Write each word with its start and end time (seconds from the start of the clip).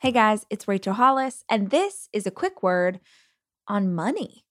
Hey 0.00 0.12
guys, 0.12 0.44
it's 0.50 0.68
Rachel 0.68 0.92
Hollis, 0.92 1.42
and 1.48 1.70
this 1.70 2.10
is 2.12 2.26
a 2.26 2.30
quick 2.30 2.62
word 2.62 3.00
on 3.66 3.94
money. 3.94 4.44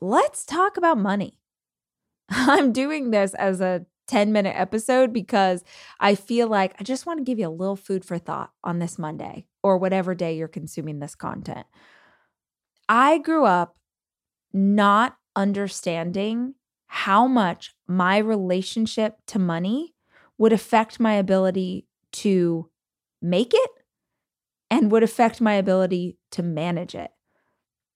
Let's 0.00 0.44
talk 0.44 0.76
about 0.76 0.96
money. 0.96 1.40
I'm 2.28 2.70
doing 2.70 3.10
this 3.10 3.34
as 3.34 3.60
a 3.60 3.86
10 4.06 4.32
minute 4.32 4.54
episode 4.56 5.12
because 5.12 5.64
I 5.98 6.14
feel 6.14 6.46
like 6.46 6.76
I 6.78 6.84
just 6.84 7.06
want 7.06 7.18
to 7.18 7.24
give 7.24 7.40
you 7.40 7.48
a 7.48 7.50
little 7.50 7.74
food 7.74 8.04
for 8.04 8.18
thought 8.18 8.52
on 8.62 8.78
this 8.78 9.00
Monday 9.00 9.46
or 9.64 9.78
whatever 9.78 10.14
day 10.14 10.36
you're 10.36 10.46
consuming 10.46 11.00
this 11.00 11.16
content. 11.16 11.66
I 12.88 13.18
grew 13.18 13.46
up 13.46 13.76
not 14.52 15.16
understanding 15.34 16.54
how 16.86 17.26
much 17.26 17.74
my 17.88 18.18
relationship 18.18 19.16
to 19.26 19.40
money 19.40 19.96
would 20.38 20.52
affect 20.52 21.00
my 21.00 21.14
ability 21.14 21.88
to 22.12 22.70
make 23.20 23.52
it 23.52 23.70
and 24.70 24.90
would 24.90 25.02
affect 25.02 25.40
my 25.40 25.54
ability 25.54 26.18
to 26.32 26.42
manage 26.42 26.94
it. 26.94 27.10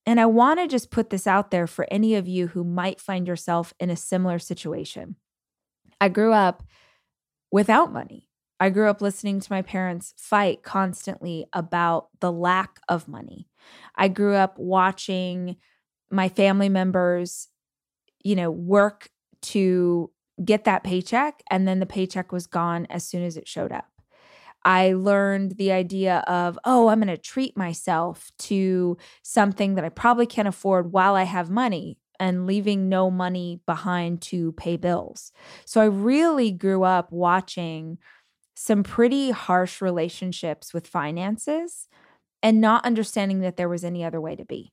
And 0.05 0.19
I 0.19 0.25
want 0.25 0.59
to 0.59 0.67
just 0.67 0.91
put 0.91 1.09
this 1.09 1.27
out 1.27 1.51
there 1.51 1.67
for 1.67 1.87
any 1.89 2.15
of 2.15 2.27
you 2.27 2.47
who 2.47 2.63
might 2.63 2.99
find 2.99 3.27
yourself 3.27 3.73
in 3.79 3.89
a 3.89 3.95
similar 3.95 4.39
situation. 4.39 5.15
I 6.01 6.09
grew 6.09 6.33
up 6.33 6.63
without 7.51 7.93
money. 7.93 8.27
I 8.59 8.69
grew 8.69 8.89
up 8.89 9.01
listening 9.01 9.39
to 9.39 9.51
my 9.51 9.61
parents 9.61 10.13
fight 10.17 10.63
constantly 10.63 11.45
about 11.53 12.07
the 12.19 12.31
lack 12.31 12.79
of 12.89 13.07
money. 13.07 13.47
I 13.95 14.07
grew 14.07 14.35
up 14.35 14.57
watching 14.57 15.57
my 16.11 16.29
family 16.29 16.69
members, 16.69 17.47
you 18.23 18.35
know, 18.35 18.51
work 18.51 19.09
to 19.43 20.11
get 20.43 20.63
that 20.63 20.83
paycheck 20.83 21.43
and 21.49 21.67
then 21.67 21.79
the 21.79 21.85
paycheck 21.85 22.31
was 22.31 22.47
gone 22.47 22.87
as 22.89 23.05
soon 23.05 23.23
as 23.23 23.37
it 23.37 23.47
showed 23.47 23.71
up. 23.71 23.92
I 24.65 24.93
learned 24.93 25.53
the 25.57 25.71
idea 25.71 26.19
of, 26.27 26.57
oh, 26.63 26.87
I'm 26.87 26.99
going 26.99 27.07
to 27.07 27.17
treat 27.17 27.57
myself 27.57 28.31
to 28.39 28.97
something 29.21 29.75
that 29.75 29.83
I 29.85 29.89
probably 29.89 30.25
can't 30.25 30.47
afford 30.47 30.91
while 30.91 31.15
I 31.15 31.23
have 31.23 31.49
money 31.49 31.97
and 32.19 32.47
leaving 32.47 32.87
no 32.87 33.11
money 33.11 33.59
behind 33.65 34.21
to 34.21 34.53
pay 34.53 34.77
bills. 34.77 35.31
So 35.65 35.81
I 35.81 35.85
really 35.85 36.51
grew 36.51 36.83
up 36.83 37.11
watching 37.11 37.97
some 38.55 38.83
pretty 38.83 39.31
harsh 39.31 39.81
relationships 39.81 40.73
with 40.73 40.87
finances 40.87 41.87
and 42.41 42.61
not 42.61 42.85
understanding 42.85 43.39
that 43.41 43.57
there 43.57 43.69
was 43.69 43.83
any 43.83 44.03
other 44.03 44.21
way 44.21 44.35
to 44.35 44.45
be. 44.45 44.71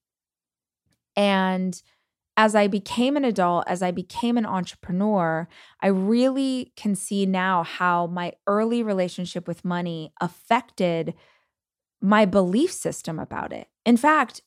And 1.17 1.81
as 2.37 2.55
I 2.55 2.69
became 2.69 3.17
an 3.17 3.25
adult, 3.25 3.65
as 3.67 3.83
I 3.83 3.91
became 3.91 4.39
an 4.39 4.47
entrepreneur, 4.47 5.49
I 5.83 5.89
really 5.89 6.73
can 6.77 6.95
see 6.95 7.27
now 7.27 7.63
how 7.63 8.07
my 8.07 8.33
early 8.47 8.83
relationship 8.83 9.47
with 9.47 9.65
money 9.65 10.13
affected 10.21 11.15
my 12.01 12.25
belief 12.25 12.73
system 12.73 13.19
about 13.19 13.53
it. 13.53 13.69
In 13.85 13.97
fact, 13.97 14.43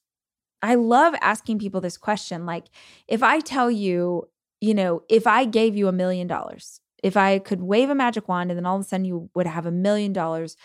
I 0.61 0.76
love 0.76 1.14
asking 1.22 1.59
people 1.59 1.81
this 1.81 1.98
question 1.98 2.45
like, 2.45 2.66
if 3.08 3.22
I 3.22 3.42
tell 3.42 3.70
you, 3.70 4.30
you 4.61 4.73
know, 4.73 5.04
if 5.09 5.28
I 5.28 5.45
gave 5.45 5.76
you 5.76 5.88
a 5.88 5.92
million 5.92 6.26
dollars, 6.26 6.80
if 7.04 7.17
I 7.17 7.38
could 7.38 7.61
wave 7.61 7.89
a 7.89 7.95
magic 7.95 8.28
wand 8.30 8.50
and 8.50 8.58
then 8.58 8.66
all 8.66 8.78
of 8.78 8.81
a 8.81 8.86
sudden 8.86 9.06
you 9.06 9.30
would 9.36 9.45
have 9.45 9.66
a 9.66 9.72
million 9.72 10.14
dollars, 10.14 10.56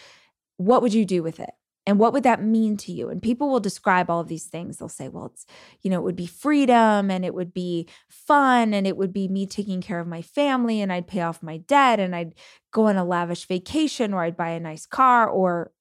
what 0.57 0.83
would 0.83 0.95
you 0.95 1.05
do 1.05 1.23
with 1.23 1.41
it? 1.41 1.51
And 1.89 1.98
what 1.98 2.12
would 2.12 2.25
that 2.25 2.44
mean 2.44 2.77
to 2.77 2.92
you? 2.92 3.08
And 3.08 3.22
people 3.22 3.48
will 3.48 3.61
describe 3.61 4.11
all 4.11 4.20
of 4.20 4.28
these 4.28 4.44
things. 4.44 4.77
They'll 4.77 4.91
say, 4.91 5.08
well, 5.08 5.33
it's, 5.33 5.47
you 5.81 5.91
know, 5.91 5.97
it 5.97 6.03
would 6.03 6.17
be 6.17 6.27
freedom 6.27 7.11
and 7.11 7.25
it 7.25 7.33
would 7.33 7.55
be 7.55 7.89
fun 8.11 8.75
and 8.75 8.86
it 8.86 8.94
would 8.94 9.11
be 9.11 9.27
me 9.27 9.47
taking 9.47 9.81
care 9.81 9.98
of 9.98 10.06
my 10.06 10.20
family 10.20 10.83
and 10.83 10.92
I'd 10.92 11.06
pay 11.06 11.22
off 11.22 11.42
my 11.42 11.56
debt 11.56 11.98
and 11.98 12.14
I'd 12.14 12.34
go 12.72 12.89
on 12.89 12.97
a 12.97 13.06
lavish 13.06 13.47
vacation 13.47 14.12
or 14.12 14.22
I'd 14.22 14.36
buy 14.36 14.50
a 14.50 14.61
nice 14.61 14.84
car 14.84 15.31
or 15.31 15.72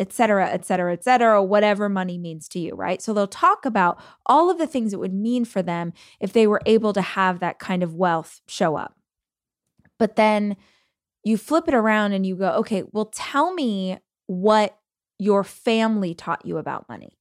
et 0.00 0.10
cetera, 0.10 0.48
et 0.48 0.64
cetera, 0.64 0.90
et 0.90 1.04
cetera, 1.04 1.42
whatever 1.42 1.86
money 1.90 2.16
means 2.16 2.48
to 2.48 2.58
you, 2.58 2.74
right? 2.74 3.02
So 3.02 3.12
they'll 3.12 3.26
talk 3.26 3.66
about 3.66 4.00
all 4.24 4.50
of 4.50 4.56
the 4.56 4.66
things 4.66 4.94
it 4.94 5.00
would 5.00 5.12
mean 5.12 5.44
for 5.44 5.60
them 5.60 5.92
if 6.18 6.32
they 6.32 6.46
were 6.46 6.62
able 6.64 6.94
to 6.94 7.02
have 7.02 7.40
that 7.40 7.58
kind 7.58 7.82
of 7.82 7.94
wealth 7.94 8.40
show 8.48 8.76
up. 8.76 8.96
But 9.98 10.16
then 10.16 10.56
you 11.24 11.36
flip 11.36 11.68
it 11.68 11.74
around 11.74 12.14
and 12.14 12.24
you 12.24 12.36
go, 12.36 12.52
okay, 12.52 12.84
well, 12.90 13.12
tell 13.14 13.52
me 13.52 13.98
what 14.28 14.78
your 15.18 15.44
family 15.44 16.14
taught 16.14 16.44
you 16.44 16.58
about 16.58 16.88
money. 16.88 17.18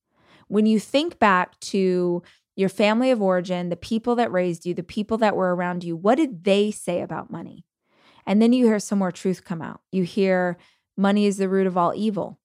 When 0.48 0.66
you 0.66 0.80
think 0.80 1.20
back 1.20 1.60
to 1.62 2.24
your 2.56 2.70
family 2.70 3.12
of 3.12 3.22
origin, 3.22 3.70
the 3.70 3.76
people 3.76 4.16
that 4.16 4.32
raised 4.32 4.66
you, 4.66 4.74
the 4.74 4.84
people 4.84 5.18
that 5.18 5.36
were 5.36 5.56
around 5.56 5.84
you, 5.84 5.96
what 5.96 6.16
did 6.16 6.44
they 6.44 6.72
say 6.72 7.02
about 7.02 7.32
money? 7.32 7.66
And 8.26 8.42
then 8.42 8.54
you 8.54 8.66
hear 8.66 8.80
some 8.80 9.00
more 9.00 9.12
truth 9.12 9.44
come 9.44 9.62
out. 9.62 9.82
You 9.92 10.04
hear 10.04 10.58
money 10.98 11.26
is 11.26 11.38
the 11.38 11.50
root 11.50 11.68
of 11.68 11.78
all 11.78 11.94
evil. 11.96 12.40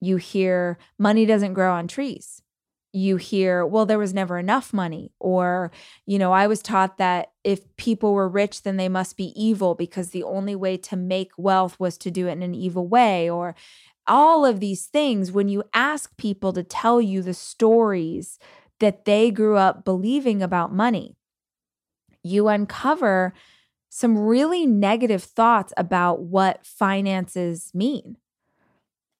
You 0.00 0.16
hear 0.16 0.78
money 0.98 1.24
doesn't 1.24 1.54
grow 1.54 1.72
on 1.72 1.88
trees. 1.88 2.42
You 2.92 3.16
hear, 3.16 3.66
well, 3.66 3.86
there 3.86 3.98
was 3.98 4.14
never 4.14 4.38
enough 4.38 4.72
money. 4.72 5.12
Or, 5.18 5.72
you 6.06 6.18
know, 6.18 6.32
I 6.32 6.46
was 6.46 6.62
taught 6.62 6.98
that 6.98 7.32
if 7.42 7.74
people 7.76 8.12
were 8.12 8.28
rich, 8.28 8.62
then 8.62 8.76
they 8.76 8.88
must 8.88 9.16
be 9.16 9.32
evil 9.34 9.74
because 9.74 10.10
the 10.10 10.22
only 10.22 10.54
way 10.54 10.76
to 10.76 10.96
make 10.96 11.32
wealth 11.36 11.80
was 11.80 11.98
to 11.98 12.10
do 12.10 12.28
it 12.28 12.32
in 12.32 12.42
an 12.42 12.54
evil 12.54 12.86
way. 12.86 13.28
Or 13.28 13.54
all 14.06 14.44
of 14.44 14.60
these 14.60 14.86
things, 14.86 15.32
when 15.32 15.48
you 15.48 15.62
ask 15.72 16.16
people 16.16 16.52
to 16.52 16.62
tell 16.62 17.00
you 17.00 17.22
the 17.22 17.34
stories 17.34 18.38
that 18.80 19.04
they 19.04 19.30
grew 19.30 19.56
up 19.56 19.84
believing 19.84 20.42
about 20.42 20.74
money, 20.74 21.16
you 22.22 22.48
uncover 22.48 23.32
some 23.88 24.18
really 24.18 24.66
negative 24.66 25.22
thoughts 25.22 25.72
about 25.76 26.22
what 26.22 26.66
finances 26.66 27.70
mean. 27.72 28.16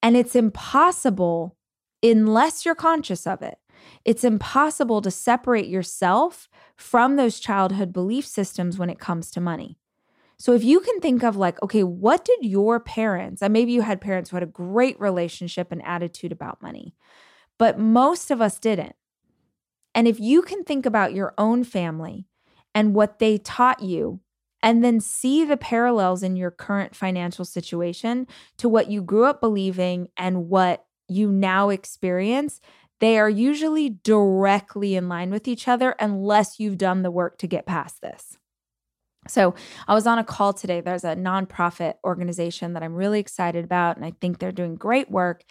And 0.02 0.16
it's 0.16 0.34
impossible, 0.34 1.56
unless 2.02 2.64
you're 2.64 2.74
conscious 2.74 3.26
of 3.26 3.40
it, 3.42 3.58
it's 4.04 4.24
impossible 4.24 5.00
to 5.02 5.10
separate 5.10 5.68
yourself 5.68 6.48
from 6.76 7.16
those 7.16 7.38
childhood 7.40 7.92
belief 7.92 8.26
systems 8.26 8.78
when 8.78 8.90
it 8.90 8.98
comes 8.98 9.30
to 9.30 9.40
money. 9.40 9.78
So 10.36 10.52
if 10.52 10.64
you 10.64 10.80
can 10.80 11.00
think 11.00 11.22
of 11.22 11.36
like, 11.36 11.62
okay, 11.62 11.82
what 11.82 12.24
did 12.24 12.38
your 12.42 12.80
parents, 12.80 13.42
and 13.42 13.52
maybe 13.52 13.72
you 13.72 13.82
had 13.82 14.00
parents 14.00 14.30
who 14.30 14.36
had 14.36 14.42
a 14.42 14.46
great 14.46 14.98
relationship 15.00 15.70
and 15.70 15.84
attitude 15.84 16.32
about 16.32 16.62
money, 16.62 16.94
but 17.58 17.78
most 17.78 18.30
of 18.30 18.40
us 18.40 18.58
didn't. 18.58 18.96
And 19.94 20.08
if 20.08 20.18
you 20.18 20.42
can 20.42 20.64
think 20.64 20.86
about 20.86 21.14
your 21.14 21.34
own 21.38 21.62
family 21.62 22.26
and 22.74 22.94
what 22.94 23.20
they 23.20 23.38
taught 23.38 23.82
you, 23.82 24.20
and 24.64 24.82
then 24.82 24.98
see 24.98 25.44
the 25.44 25.58
parallels 25.58 26.22
in 26.22 26.36
your 26.36 26.50
current 26.50 26.96
financial 26.96 27.44
situation 27.44 28.26
to 28.56 28.66
what 28.66 28.90
you 28.90 29.02
grew 29.02 29.26
up 29.26 29.38
believing 29.38 30.08
and 30.16 30.48
what 30.48 30.86
you 31.06 31.30
now 31.30 31.68
experience, 31.68 32.62
they 32.98 33.18
are 33.18 33.28
usually 33.28 33.90
directly 33.90 34.96
in 34.96 35.06
line 35.06 35.30
with 35.30 35.46
each 35.46 35.68
other 35.68 35.94
unless 36.00 36.58
you've 36.58 36.78
done 36.78 37.02
the 37.02 37.10
work 37.10 37.36
to 37.38 37.46
get 37.46 37.66
past 37.66 38.00
this. 38.00 38.38
So, 39.28 39.54
I 39.88 39.94
was 39.94 40.06
on 40.06 40.18
a 40.18 40.24
call 40.24 40.52
today. 40.52 40.80
There's 40.80 41.04
a 41.04 41.16
nonprofit 41.16 41.94
organization 42.04 42.74
that 42.74 42.82
I'm 42.82 42.94
really 42.94 43.20
excited 43.20 43.64
about, 43.64 43.96
and 43.96 44.04
I 44.04 44.12
think 44.20 44.38
they're 44.38 44.52
doing 44.52 44.76
great 44.76 45.10
work. 45.10 45.44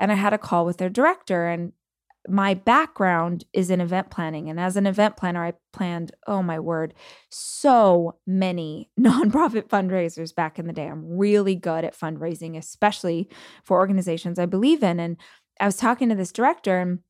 And 0.00 0.10
I 0.10 0.14
had 0.14 0.32
a 0.32 0.38
call 0.38 0.64
with 0.64 0.78
their 0.78 0.88
director, 0.88 1.48
and 1.48 1.72
my 2.28 2.54
background 2.54 3.44
is 3.52 3.70
in 3.70 3.80
event 3.80 4.10
planning. 4.10 4.50
And 4.50 4.60
as 4.60 4.76
an 4.76 4.86
event 4.86 5.16
planner, 5.16 5.44
I 5.44 5.54
planned, 5.72 6.12
oh 6.26 6.42
my 6.42 6.58
word, 6.58 6.94
so 7.30 8.16
many 8.26 8.90
nonprofit 9.00 9.68
fundraisers 9.68 10.34
back 10.34 10.58
in 10.58 10.66
the 10.66 10.72
day. 10.72 10.86
I'm 10.86 11.16
really 11.16 11.54
good 11.54 11.84
at 11.84 11.98
fundraising, 11.98 12.56
especially 12.56 13.28
for 13.64 13.78
organizations 13.78 14.38
I 14.38 14.46
believe 14.46 14.82
in. 14.82 15.00
And 15.00 15.16
I 15.60 15.66
was 15.66 15.76
talking 15.76 16.08
to 16.08 16.14
this 16.14 16.32
director, 16.32 16.78
and 16.78 17.00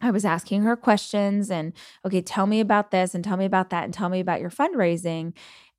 I 0.00 0.10
was 0.10 0.24
asking 0.24 0.62
her 0.62 0.76
questions 0.76 1.50
and, 1.50 1.72
okay, 2.04 2.20
tell 2.20 2.46
me 2.46 2.60
about 2.60 2.90
this 2.90 3.14
and 3.14 3.24
tell 3.24 3.36
me 3.36 3.44
about 3.44 3.70
that 3.70 3.84
and 3.84 3.94
tell 3.94 4.08
me 4.08 4.20
about 4.20 4.40
your 4.40 4.50
fundraising. 4.50 5.32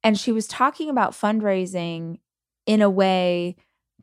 And 0.04 0.18
she 0.18 0.32
was 0.32 0.48
talking 0.48 0.90
about 0.90 1.12
fundraising 1.12 2.20
in 2.66 2.82
a 2.82 2.90
way 2.90 3.56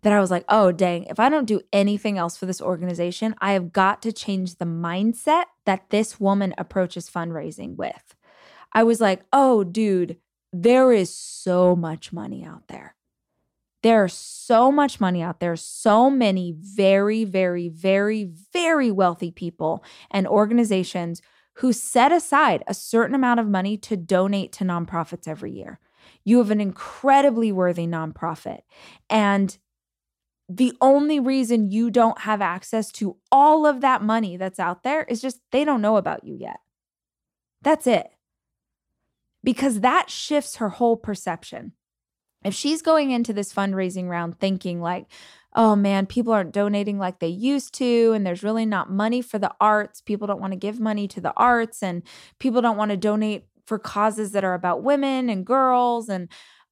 that 0.02 0.12
I 0.12 0.20
was 0.20 0.30
like, 0.30 0.44
oh, 0.48 0.70
dang, 0.70 1.04
if 1.04 1.18
I 1.18 1.28
don't 1.28 1.46
do 1.46 1.62
anything 1.72 2.18
else 2.18 2.36
for 2.36 2.46
this 2.46 2.60
organization, 2.60 3.34
I 3.40 3.52
have 3.52 3.72
got 3.72 4.02
to 4.02 4.12
change 4.12 4.56
the 4.56 4.66
mindset 4.66 5.44
that 5.66 5.90
this 5.90 6.20
woman 6.20 6.54
approaches 6.58 7.10
fundraising 7.10 7.76
with. 7.76 8.14
I 8.72 8.82
was 8.82 9.00
like, 9.00 9.22
oh, 9.32 9.64
dude, 9.64 10.18
there 10.52 10.92
is 10.92 11.14
so 11.14 11.74
much 11.74 12.12
money 12.12 12.44
out 12.44 12.68
there. 12.68 12.94
There's 13.84 14.14
so 14.14 14.72
much 14.72 14.98
money 14.98 15.20
out 15.20 15.40
there, 15.40 15.56
so 15.56 16.08
many 16.08 16.54
very, 16.58 17.24
very, 17.24 17.68
very, 17.68 18.24
very 18.50 18.90
wealthy 18.90 19.30
people 19.30 19.84
and 20.10 20.26
organizations 20.26 21.20
who 21.56 21.70
set 21.74 22.10
aside 22.10 22.64
a 22.66 22.72
certain 22.72 23.14
amount 23.14 23.40
of 23.40 23.46
money 23.46 23.76
to 23.76 23.94
donate 23.94 24.52
to 24.52 24.64
nonprofits 24.64 25.28
every 25.28 25.52
year. 25.52 25.80
You 26.24 26.38
have 26.38 26.50
an 26.50 26.62
incredibly 26.62 27.52
worthy 27.52 27.86
nonprofit. 27.86 28.60
And 29.10 29.58
the 30.48 30.72
only 30.80 31.20
reason 31.20 31.70
you 31.70 31.90
don't 31.90 32.20
have 32.20 32.40
access 32.40 32.90
to 32.92 33.18
all 33.30 33.66
of 33.66 33.82
that 33.82 34.00
money 34.00 34.38
that's 34.38 34.58
out 34.58 34.82
there 34.82 35.02
is 35.02 35.20
just 35.20 35.40
they 35.52 35.62
don't 35.62 35.82
know 35.82 35.98
about 35.98 36.24
you 36.24 36.34
yet. 36.40 36.60
That's 37.60 37.86
it. 37.86 38.06
Because 39.42 39.80
that 39.80 40.08
shifts 40.08 40.56
her 40.56 40.70
whole 40.70 40.96
perception. 40.96 41.72
If 42.44 42.54
she's 42.54 42.82
going 42.82 43.10
into 43.10 43.32
this 43.32 43.52
fundraising 43.52 44.08
round 44.08 44.38
thinking, 44.38 44.80
like, 44.80 45.06
oh 45.54 45.76
man, 45.76 46.06
people 46.06 46.32
aren't 46.32 46.52
donating 46.52 46.98
like 46.98 47.20
they 47.20 47.28
used 47.28 47.74
to, 47.74 48.12
and 48.12 48.26
there's 48.26 48.42
really 48.42 48.66
not 48.66 48.90
money 48.90 49.22
for 49.22 49.38
the 49.38 49.52
arts. 49.60 50.00
People 50.00 50.26
don't 50.26 50.40
want 50.40 50.52
to 50.52 50.58
give 50.58 50.80
money 50.80 51.08
to 51.08 51.20
the 51.20 51.32
arts, 51.36 51.82
and 51.82 52.02
people 52.38 52.60
don't 52.60 52.76
want 52.76 52.90
to 52.90 52.96
donate 52.96 53.46
for 53.66 53.78
causes 53.78 54.32
that 54.32 54.44
are 54.44 54.54
about 54.54 54.82
women 54.82 55.30
and 55.30 55.46
girls. 55.46 56.08
And 56.08 56.28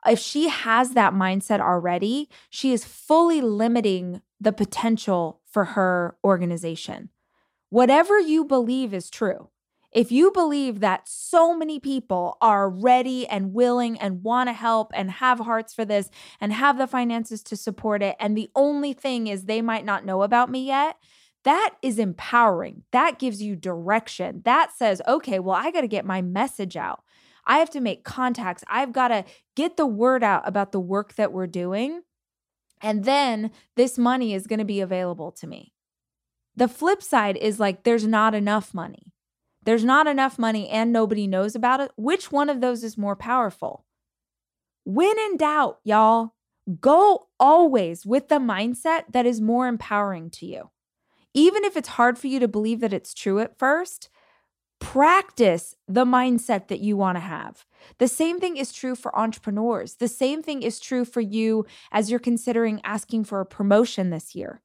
if 0.06 0.18
she 0.18 0.48
has 0.48 0.90
that 0.90 1.14
mindset 1.14 1.60
already, 1.60 2.28
she 2.50 2.72
is 2.72 2.84
fully 2.84 3.40
limiting 3.40 4.20
the 4.40 4.52
potential 4.52 5.40
for 5.46 5.64
her 5.64 6.16
organization. 6.24 7.10
Whatever 7.70 8.18
you 8.18 8.44
believe 8.44 8.92
is 8.92 9.08
true. 9.08 9.48
If 9.92 10.10
you 10.10 10.30
believe 10.30 10.80
that 10.80 11.06
so 11.06 11.54
many 11.54 11.78
people 11.78 12.38
are 12.40 12.68
ready 12.68 13.26
and 13.26 13.52
willing 13.52 13.98
and 13.98 14.22
want 14.22 14.48
to 14.48 14.54
help 14.54 14.90
and 14.94 15.10
have 15.10 15.40
hearts 15.40 15.74
for 15.74 15.84
this 15.84 16.08
and 16.40 16.52
have 16.52 16.78
the 16.78 16.86
finances 16.86 17.42
to 17.44 17.56
support 17.56 18.02
it, 18.02 18.16
and 18.18 18.36
the 18.36 18.50
only 18.56 18.94
thing 18.94 19.26
is 19.26 19.44
they 19.44 19.60
might 19.60 19.84
not 19.84 20.06
know 20.06 20.22
about 20.22 20.50
me 20.50 20.66
yet, 20.66 20.96
that 21.44 21.74
is 21.82 21.98
empowering. 21.98 22.84
That 22.92 23.18
gives 23.18 23.42
you 23.42 23.54
direction. 23.54 24.42
That 24.44 24.72
says, 24.74 25.02
okay, 25.06 25.38
well, 25.38 25.56
I 25.56 25.70
got 25.70 25.82
to 25.82 25.88
get 25.88 26.06
my 26.06 26.22
message 26.22 26.76
out. 26.76 27.02
I 27.44 27.58
have 27.58 27.70
to 27.70 27.80
make 27.80 28.04
contacts. 28.04 28.64
I've 28.68 28.92
got 28.92 29.08
to 29.08 29.24
get 29.56 29.76
the 29.76 29.86
word 29.86 30.22
out 30.22 30.46
about 30.46 30.72
the 30.72 30.80
work 30.80 31.16
that 31.16 31.32
we're 31.32 31.48
doing. 31.48 32.02
And 32.80 33.04
then 33.04 33.50
this 33.76 33.98
money 33.98 34.32
is 34.32 34.46
going 34.46 34.60
to 34.60 34.64
be 34.64 34.80
available 34.80 35.32
to 35.32 35.46
me. 35.46 35.72
The 36.56 36.68
flip 36.68 37.02
side 37.02 37.36
is 37.36 37.60
like, 37.60 37.82
there's 37.82 38.06
not 38.06 38.34
enough 38.34 38.72
money. 38.72 39.11
There's 39.64 39.84
not 39.84 40.06
enough 40.06 40.38
money 40.38 40.68
and 40.68 40.92
nobody 40.92 41.26
knows 41.26 41.54
about 41.54 41.80
it. 41.80 41.92
Which 41.96 42.32
one 42.32 42.48
of 42.48 42.60
those 42.60 42.82
is 42.82 42.98
more 42.98 43.16
powerful? 43.16 43.84
When 44.84 45.18
in 45.18 45.36
doubt, 45.36 45.78
y'all, 45.84 46.34
go 46.80 47.28
always 47.38 48.04
with 48.04 48.28
the 48.28 48.38
mindset 48.38 49.04
that 49.12 49.26
is 49.26 49.40
more 49.40 49.66
empowering 49.66 50.30
to 50.30 50.46
you. 50.46 50.70
Even 51.34 51.64
if 51.64 51.76
it's 51.76 51.90
hard 51.90 52.18
for 52.18 52.26
you 52.26 52.40
to 52.40 52.48
believe 52.48 52.80
that 52.80 52.92
it's 52.92 53.14
true 53.14 53.38
at 53.38 53.58
first, 53.58 54.10
practice 54.80 55.76
the 55.86 56.04
mindset 56.04 56.66
that 56.66 56.80
you 56.80 56.96
want 56.96 57.16
to 57.16 57.20
have. 57.20 57.64
The 57.98 58.08
same 58.08 58.40
thing 58.40 58.56
is 58.56 58.72
true 58.72 58.96
for 58.96 59.16
entrepreneurs. 59.16 59.94
The 59.94 60.08
same 60.08 60.42
thing 60.42 60.62
is 60.62 60.80
true 60.80 61.04
for 61.04 61.20
you 61.20 61.64
as 61.92 62.10
you're 62.10 62.20
considering 62.20 62.80
asking 62.82 63.24
for 63.24 63.40
a 63.40 63.46
promotion 63.46 64.10
this 64.10 64.34
year. 64.34 64.60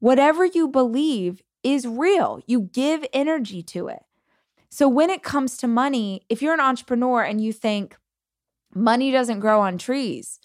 Whatever 0.00 0.44
you 0.44 0.68
believe 0.68 1.42
is 1.62 1.86
real, 1.86 2.42
you 2.46 2.60
give 2.60 3.06
energy 3.14 3.62
to 3.62 3.88
it. 3.88 4.02
So 4.74 4.88
when 4.88 5.08
it 5.08 5.22
comes 5.22 5.56
to 5.58 5.68
money, 5.68 6.22
if 6.28 6.42
you're 6.42 6.52
an 6.52 6.58
entrepreneur 6.58 7.22
and 7.22 7.40
you 7.40 7.52
think 7.52 7.96
money 8.74 9.12
doesn't 9.12 9.38
grow 9.38 9.60
on 9.60 9.78
trees, 9.78 10.40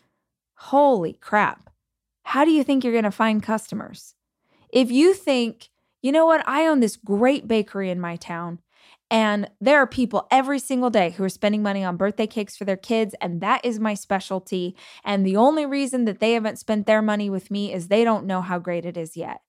holy 0.54 1.14
crap. 1.14 1.72
How 2.26 2.46
do 2.46 2.52
you 2.52 2.64
think 2.64 2.84
you're 2.84 2.94
going 2.94 3.06
to 3.06 3.12
find 3.12 3.42
customers? 3.42 4.14
If 4.72 4.92
you 4.92 5.16
think, 5.16 5.70
you 6.04 6.12
know 6.12 6.28
what, 6.28 6.48
I 6.48 6.68
own 6.68 6.80
this 6.80 6.96
great 6.96 7.48
bakery 7.48 7.90
in 7.90 8.00
my 8.00 8.18
town, 8.18 8.60
and 9.10 9.50
there 9.60 9.80
are 9.80 9.88
people 9.88 10.28
every 10.30 10.60
single 10.60 10.92
day 10.92 11.10
who 11.10 11.24
are 11.24 11.30
spending 11.30 11.64
money 11.64 11.84
on 11.84 11.98
birthday 11.98 12.28
cakes 12.28 12.56
for 12.56 12.66
their 12.66 12.78
kids, 12.78 13.16
and 13.20 13.42
that 13.42 13.66
is 13.66 13.80
my 13.80 13.96
specialty. 13.96 14.76
And 15.04 15.26
the 15.26 15.38
only 15.38 15.66
reason 15.66 16.06
that 16.06 16.20
they 16.20 16.34
haven't 16.34 16.60
spent 16.60 16.86
their 16.86 17.02
money 17.02 17.32
with 17.32 17.50
me 17.50 17.74
is 17.74 17.88
they 17.88 18.04
don't 18.04 18.28
know 18.28 18.42
how 18.42 18.60
great 18.60 18.86
it 18.86 18.96
is 18.96 19.18
yet. 19.18 19.42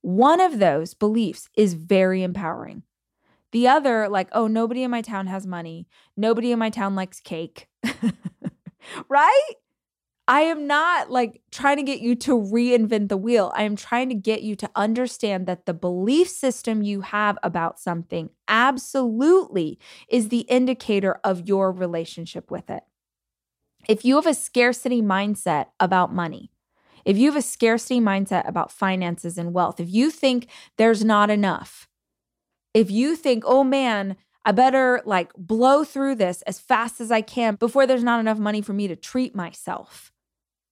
One 0.00 0.40
of 0.40 0.58
those 0.58 0.92
beliefs 0.92 1.48
is 1.56 1.74
very 1.74 2.24
empowering. 2.24 2.82
The 3.54 3.68
other, 3.68 4.08
like, 4.08 4.28
oh, 4.32 4.48
nobody 4.48 4.82
in 4.82 4.90
my 4.90 5.00
town 5.00 5.28
has 5.28 5.46
money. 5.46 5.86
Nobody 6.16 6.50
in 6.50 6.58
my 6.58 6.70
town 6.70 6.96
likes 6.96 7.20
cake. 7.20 7.68
right? 9.08 9.50
I 10.26 10.40
am 10.40 10.66
not 10.66 11.12
like 11.12 11.40
trying 11.52 11.76
to 11.76 11.84
get 11.84 12.00
you 12.00 12.16
to 12.16 12.32
reinvent 12.32 13.10
the 13.10 13.16
wheel. 13.16 13.52
I 13.54 13.62
am 13.62 13.76
trying 13.76 14.08
to 14.08 14.16
get 14.16 14.42
you 14.42 14.56
to 14.56 14.68
understand 14.74 15.46
that 15.46 15.66
the 15.66 15.72
belief 15.72 16.28
system 16.28 16.82
you 16.82 17.02
have 17.02 17.38
about 17.44 17.78
something 17.78 18.30
absolutely 18.48 19.78
is 20.08 20.30
the 20.30 20.40
indicator 20.40 21.20
of 21.22 21.46
your 21.46 21.70
relationship 21.70 22.50
with 22.50 22.68
it. 22.68 22.82
If 23.86 24.04
you 24.04 24.16
have 24.16 24.26
a 24.26 24.34
scarcity 24.34 25.00
mindset 25.00 25.66
about 25.78 26.12
money, 26.12 26.50
if 27.04 27.16
you 27.16 27.26
have 27.30 27.36
a 27.36 27.42
scarcity 27.42 28.00
mindset 28.00 28.48
about 28.48 28.72
finances 28.72 29.38
and 29.38 29.54
wealth, 29.54 29.78
if 29.78 29.88
you 29.88 30.10
think 30.10 30.48
there's 30.76 31.04
not 31.04 31.30
enough, 31.30 31.88
if 32.74 32.90
you 32.90 33.16
think, 33.16 33.44
oh 33.46 33.64
man, 33.64 34.16
I 34.44 34.52
better 34.52 35.00
like 35.06 35.32
blow 35.36 35.84
through 35.84 36.16
this 36.16 36.42
as 36.42 36.60
fast 36.60 37.00
as 37.00 37.10
I 37.10 37.22
can 37.22 37.54
before 37.54 37.86
there's 37.86 38.04
not 38.04 38.20
enough 38.20 38.38
money 38.38 38.60
for 38.60 38.74
me 38.74 38.88
to 38.88 38.96
treat 38.96 39.34
myself, 39.34 40.12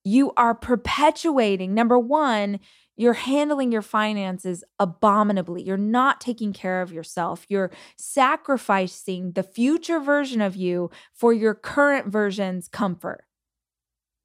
you 0.03 0.31
are 0.37 0.53
perpetuating, 0.53 1.73
number 1.73 1.97
one, 1.97 2.59
you're 2.95 3.13
handling 3.13 3.71
your 3.71 3.81
finances 3.81 4.63
abominably. 4.77 5.63
You're 5.63 5.77
not 5.77 6.21
taking 6.21 6.53
care 6.53 6.81
of 6.81 6.91
yourself. 6.91 7.45
You're 7.49 7.71
sacrificing 7.97 9.31
the 9.31 9.41
future 9.41 9.99
version 9.99 10.41
of 10.41 10.55
you 10.55 10.91
for 11.11 11.33
your 11.33 11.55
current 11.55 12.07
version's 12.07 12.67
comfort. 12.67 13.23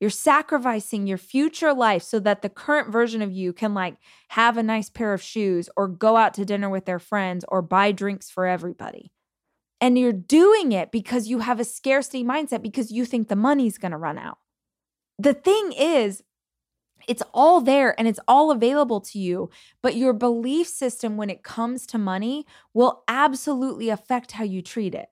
You're 0.00 0.10
sacrificing 0.10 1.06
your 1.06 1.18
future 1.18 1.74
life 1.74 2.02
so 2.02 2.20
that 2.20 2.42
the 2.42 2.48
current 2.48 2.92
version 2.92 3.20
of 3.20 3.32
you 3.32 3.52
can 3.52 3.74
like 3.74 3.96
have 4.28 4.56
a 4.56 4.62
nice 4.62 4.88
pair 4.88 5.12
of 5.12 5.22
shoes 5.22 5.68
or 5.76 5.88
go 5.88 6.16
out 6.16 6.34
to 6.34 6.44
dinner 6.44 6.70
with 6.70 6.84
their 6.84 7.00
friends 7.00 7.44
or 7.48 7.62
buy 7.62 7.90
drinks 7.92 8.30
for 8.30 8.46
everybody. 8.46 9.12
And 9.80 9.98
you're 9.98 10.12
doing 10.12 10.72
it 10.72 10.90
because 10.92 11.28
you 11.28 11.40
have 11.40 11.60
a 11.60 11.64
scarcity 11.64 12.24
mindset 12.24 12.62
because 12.62 12.90
you 12.90 13.04
think 13.04 13.28
the 13.28 13.36
money's 13.36 13.78
going 13.78 13.92
to 13.92 13.98
run 13.98 14.18
out. 14.18 14.38
The 15.18 15.34
thing 15.34 15.72
is, 15.72 16.22
it's 17.08 17.22
all 17.32 17.60
there 17.60 17.98
and 17.98 18.06
it's 18.06 18.20
all 18.28 18.50
available 18.50 19.00
to 19.00 19.18
you, 19.18 19.50
but 19.82 19.96
your 19.96 20.12
belief 20.12 20.68
system 20.68 21.16
when 21.16 21.30
it 21.30 21.42
comes 21.42 21.86
to 21.86 21.98
money 21.98 22.44
will 22.74 23.02
absolutely 23.08 23.88
affect 23.88 24.32
how 24.32 24.44
you 24.44 24.62
treat 24.62 24.94
it. 24.94 25.08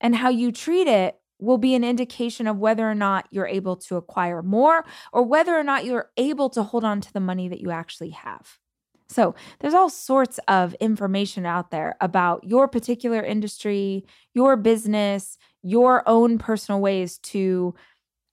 And 0.00 0.16
how 0.16 0.30
you 0.30 0.50
treat 0.50 0.88
it 0.88 1.16
will 1.42 1.58
be 1.58 1.74
an 1.74 1.84
indication 1.84 2.46
of 2.46 2.58
whether 2.58 2.88
or 2.88 2.94
not 2.94 3.26
you're 3.30 3.46
able 3.46 3.76
to 3.76 3.96
acquire 3.96 4.42
more 4.42 4.84
or 5.12 5.22
whether 5.22 5.58
or 5.58 5.64
not 5.64 5.84
you're 5.84 6.10
able 6.16 6.48
to 6.48 6.62
hold 6.62 6.84
on 6.84 7.00
to 7.00 7.12
the 7.12 7.20
money 7.20 7.48
that 7.48 7.60
you 7.60 7.70
actually 7.70 8.10
have. 8.10 8.58
So, 9.08 9.34
there's 9.58 9.74
all 9.74 9.90
sorts 9.90 10.38
of 10.48 10.72
information 10.74 11.44
out 11.44 11.70
there 11.70 11.96
about 12.00 12.44
your 12.44 12.66
particular 12.66 13.22
industry, 13.22 14.06
your 14.32 14.56
business, 14.56 15.36
your 15.62 16.02
own 16.08 16.38
personal 16.38 16.80
ways 16.80 17.18
to 17.18 17.74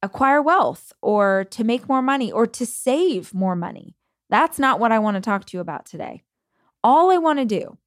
acquire 0.01 0.41
wealth 0.41 0.93
or 1.01 1.45
to 1.51 1.65
make 1.65 1.89
more 1.89 2.01
money 2.01 2.31
or 2.31 2.47
to 2.47 2.65
save 2.65 3.33
more 3.33 3.55
money. 3.55 3.97
That's 4.29 4.59
not 4.59 4.79
what 4.79 4.93
I 4.93 4.99
want 4.99 5.15
to 5.15 5.21
talk 5.21 5.45
to 5.45 5.57
you 5.57 5.61
about 5.61 5.85
today. 5.85 6.23
All 6.81 7.11
I 7.11 7.17
want 7.17 7.39
to 7.39 7.45
do 7.45 7.77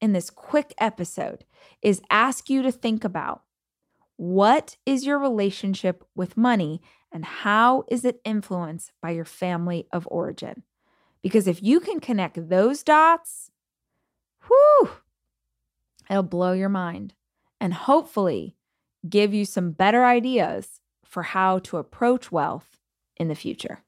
in 0.00 0.12
this 0.12 0.30
quick 0.30 0.74
episode 0.78 1.44
is 1.82 2.02
ask 2.10 2.50
you 2.50 2.62
to 2.62 2.72
think 2.72 3.04
about 3.04 3.42
what 4.20 4.76
is 4.84 5.06
your 5.06 5.18
relationship 5.18 6.04
with 6.14 6.36
money 6.36 6.82
and 7.10 7.24
how 7.24 7.84
is 7.88 8.04
it 8.04 8.20
influenced 8.22 8.92
by 9.00 9.12
your 9.12 9.24
family 9.24 9.86
of 9.92 10.06
origin? 10.10 10.62
Because 11.22 11.48
if 11.48 11.62
you 11.62 11.80
can 11.80 12.00
connect 12.00 12.50
those 12.50 12.82
dots, 12.82 13.50
whew, 14.46 14.90
it'll 16.10 16.22
blow 16.22 16.52
your 16.52 16.68
mind 16.68 17.14
and 17.62 17.72
hopefully 17.72 18.56
give 19.08 19.32
you 19.32 19.46
some 19.46 19.70
better 19.70 20.04
ideas 20.04 20.82
for 21.02 21.22
how 21.22 21.58
to 21.60 21.78
approach 21.78 22.30
wealth 22.30 22.78
in 23.16 23.28
the 23.28 23.34
future. 23.34 23.84